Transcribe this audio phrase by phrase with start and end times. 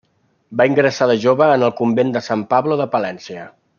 [0.61, 3.45] Va ingressar de jove en el Convent de Sant Pablo de Palència.